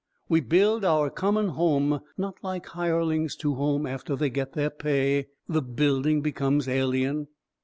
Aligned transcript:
We 0.27 0.39
build 0.39 0.83
our 0.83 1.11
common 1.11 1.49
home 1.49 1.99
not 2.17 2.33
like 2.43 2.65
hirelings, 2.65 3.35
to 3.35 3.53
whom, 3.53 3.85
after 3.85 4.15
they 4.15 4.31
get 4.31 4.53
their 4.53 4.71
pay, 4.71 5.27
the 5.47 5.61
building 5.61 6.21
becomes 6.21 6.67
alien. 6.67 7.27